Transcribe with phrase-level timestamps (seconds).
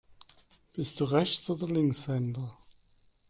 [0.73, 2.57] Bist du Rechts- oder Linkshänder?